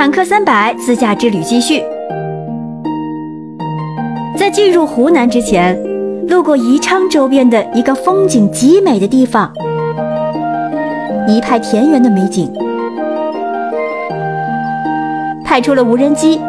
[0.00, 1.84] 坦克三百自驾之旅继续。
[4.34, 5.78] 在进入湖南之前，
[6.26, 9.52] 路过宜昌周边的一个风景极美的地方，
[11.28, 12.50] 一派田园的美景。
[15.44, 16.40] 派出了无人机，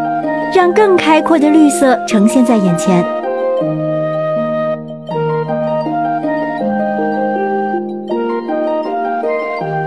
[0.55, 3.03] 让更开阔的绿色呈现在眼前。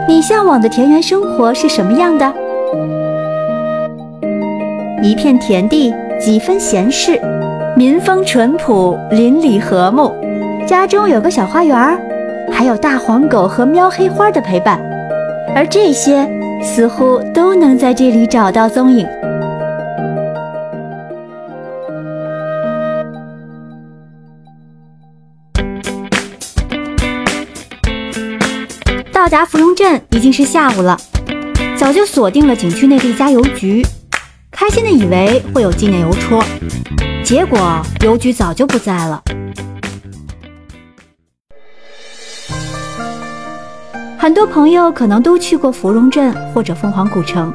[0.06, 2.30] 你向往的田园生活是什么样的？
[5.04, 7.20] 一片田地，几分闲适，
[7.76, 10.14] 民风淳朴，邻里和睦。
[10.66, 11.76] 家中有个小花园，
[12.50, 14.80] 还有大黄狗和喵黑花的陪伴，
[15.54, 16.26] 而这些
[16.62, 19.06] 似乎都能在这里找到踪影。
[29.12, 30.96] 到达芙蓉镇已经是下午了，
[31.76, 33.84] 早就锁定了景区内的一家邮局，
[34.56, 36.40] 开心的以为会有纪念邮戳，
[37.24, 39.20] 结果邮局早就不在了。
[44.16, 47.52] 很多朋友可能都去过芙蓉镇或者凤凰古城。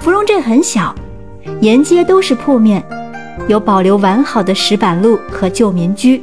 [0.00, 0.94] 芙蓉镇很小，
[1.60, 2.82] 沿街都是铺面，
[3.48, 6.22] 有保留完好的石板路和旧民居。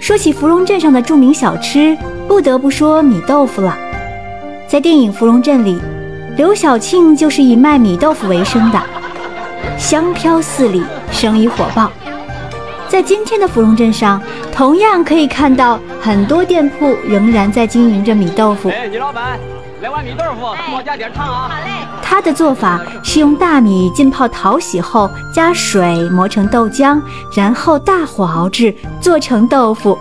[0.00, 3.76] 说起芙蓉镇上的著名小吃，不得不说米豆腐了。
[4.66, 5.78] 在电影《芙蓉镇》里，
[6.38, 8.80] 刘晓庆就是以卖米豆腐为生的，
[9.76, 11.92] 香飘四里，生意火爆。
[12.88, 18.70] 在今天的芙蓉镇上，同样可以看到很多店铺仍然在经营着米豆腐。
[18.70, 19.38] 哎，女老板，
[19.82, 21.48] 来碗米豆腐，多加点汤啊！
[21.48, 21.70] 好嘞。
[22.02, 27.00] 它的做法是用大米浸泡淘洗后，加水磨成豆浆，
[27.34, 29.98] 然后大火熬制，做成豆腐。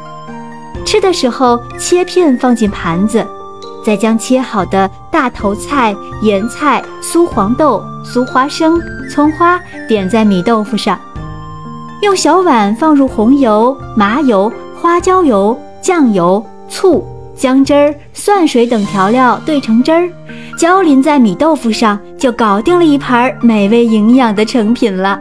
[0.86, 3.26] 吃的时候切片放进盘子，
[3.82, 9.58] 再将切好的大头菜、盐菜、酥黄豆、酥花生、葱花
[9.88, 11.00] 点在米豆腐上，
[12.02, 14.52] 用小碗放入红油、麻油、
[14.82, 17.06] 花椒油、酱油、醋、
[17.40, 20.10] 姜汁儿、蒜水等调料兑成汁儿。
[20.58, 25.18] 浇淋在米豆腐上，就搞定了一盘美味营养的成品了。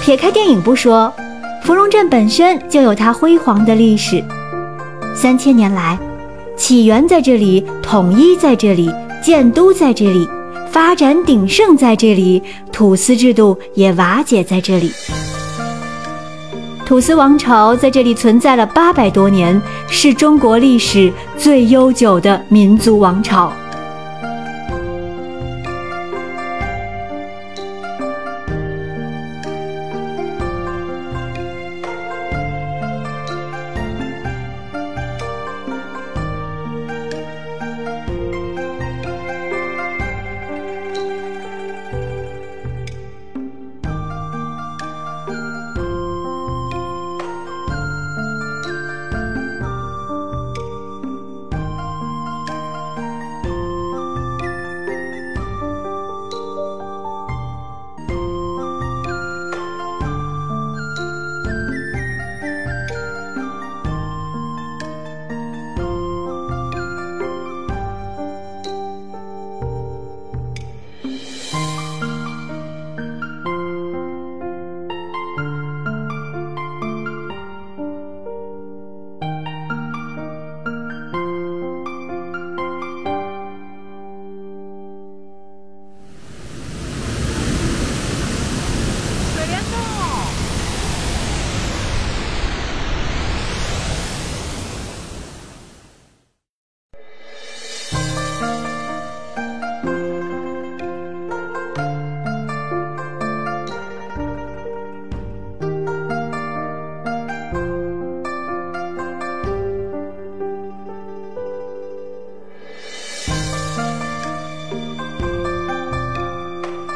[0.00, 1.12] 撇开电影不说，
[1.64, 4.22] 芙蓉镇本身就有它辉煌的历史。
[5.16, 5.98] 三千年来，
[6.56, 8.88] 起源在这里，统一在这里，
[9.20, 10.28] 建都在这里。
[10.70, 14.92] 发展鼎盛在这里，土司制度也瓦解在这里。
[16.84, 23.52] 土司王朝在这里存在了八百多年，是中国历史最悠久的民族王朝。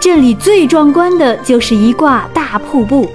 [0.03, 3.09] 这里最壮观的就是一挂大瀑布，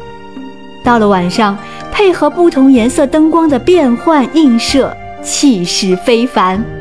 [0.85, 1.57] 到了晚上，
[1.91, 6.76] 配合不同颜色灯光的变幻映射，气势非凡。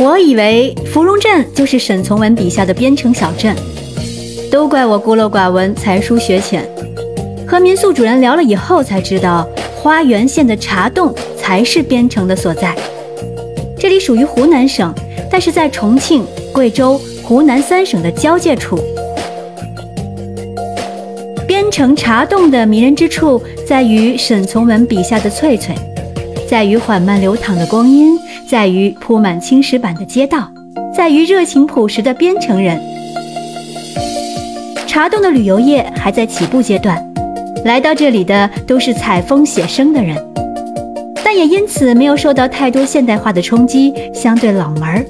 [0.00, 3.52] 我以为芙蓉镇就是沈从文笔下的边城小镇，
[4.48, 6.64] 都怪我孤陋寡闻，才疏学浅。
[7.44, 12.76] 和民宿主人聊了以后，才知道花垣县的茶洞才是边城的所在。
[13.76, 14.94] 这里属于湖南省，
[15.28, 18.78] 但是在重庆、贵州、湖南三省的交界处。
[21.44, 25.74] 边城茶洞的迷人之处在于沈从文笔下的翠翠，
[26.48, 28.18] 在于缓慢流淌的光阴，
[28.48, 30.48] 在于铺满青石板的街道，
[30.96, 32.80] 在于热情朴实的边城人。
[34.86, 37.04] 茶洞的旅游业还在起步阶段。
[37.66, 40.16] 来到这里的都是采风写生的人，
[41.22, 45.04] 但也因此没有受到太多现代化的冲击，相对冷门儿，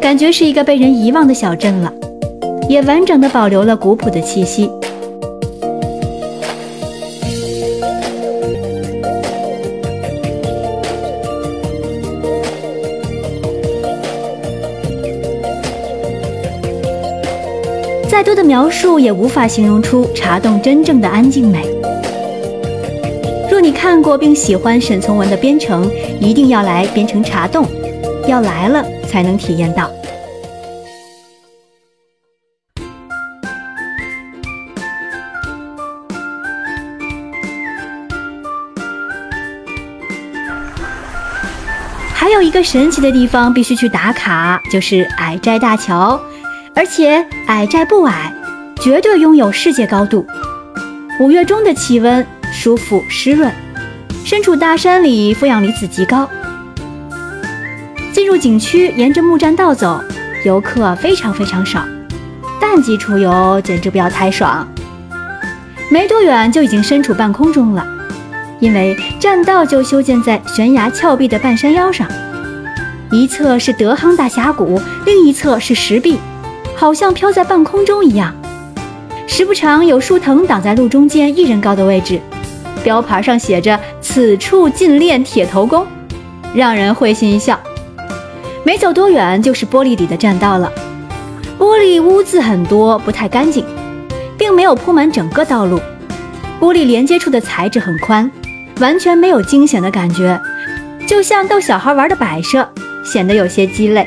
[0.00, 1.92] 感觉是一个被人遗忘的小镇了，
[2.68, 4.70] 也完整的保留了古朴的气息。
[18.24, 21.62] 多的描述也无法形容出茶洞真正的安静美。
[23.50, 25.86] 若你看过并喜欢沈从文的《边城》，
[26.18, 27.66] 一定要来边城茶洞，
[28.26, 29.90] 要来了才能体验到。
[42.12, 46.18] 还有一个神奇的地方必须去打卡，就是矮寨大桥。
[46.74, 48.32] 而且矮寨不矮，
[48.80, 50.26] 绝对拥有世界高度。
[51.20, 53.50] 五月中的气温舒服湿润，
[54.24, 56.28] 身处大山里，负氧离子极高。
[58.12, 60.00] 进入景区，沿着木栈道走，
[60.44, 61.84] 游客非常非常少，
[62.60, 64.66] 淡季出游简直不要太爽。
[65.88, 67.86] 没多远就已经身处半空中了，
[68.58, 72.08] 因为栈道就修建在悬崖峭壁的半山腰上，
[73.12, 76.18] 一侧是德夯大峡谷，另一侧是石壁。
[76.76, 78.34] 好像飘在半空中一样，
[79.26, 82.20] 时不常有树藤挡在路中间一人高的位置，
[82.82, 85.86] 标牌上写着“此处禁练铁头功”，
[86.54, 87.58] 让人会心一笑。
[88.64, 90.70] 没走多远就是玻璃底的栈道了，
[91.58, 93.64] 玻璃污渍很多，不太干净，
[94.36, 95.80] 并没有铺满整个道路。
[96.60, 98.30] 玻璃连接处的材质很宽，
[98.80, 100.40] 完全没有惊险的感觉，
[101.06, 102.68] 就像逗小孩玩的摆设，
[103.04, 104.06] 显得有些鸡肋。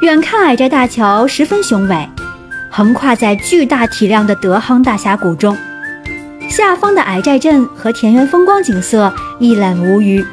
[0.00, 2.08] 远看矮寨大桥十分雄伟，
[2.70, 5.56] 横跨在巨大体量的德夯大峡谷中。
[6.48, 10.24] 下方的矮寨镇和田园风光景色一览无余。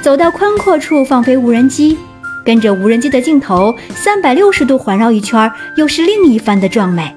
[0.00, 1.98] 走到宽阔处放飞无人机，
[2.46, 7.14] 跟着无人机的镜头三百六十度环绕一圈，又是另一番的壮美。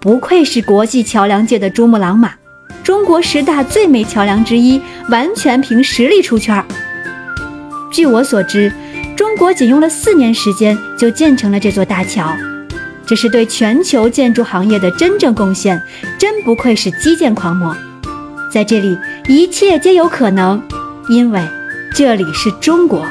[0.00, 2.32] 不愧是国际桥梁界的珠穆朗玛，
[2.82, 6.64] 中国十大最美桥梁之一，完全凭实力出圈。
[7.92, 8.72] 据我所知。
[9.42, 12.32] 中国仅用了四年时间就建成了这座大桥，
[13.04, 15.82] 这是对全球建筑行业的真正贡献，
[16.16, 17.76] 真不愧是基建狂魔。
[18.52, 18.96] 在这里，
[19.26, 20.62] 一切皆有可能，
[21.08, 21.42] 因为
[21.92, 23.04] 这里是中国。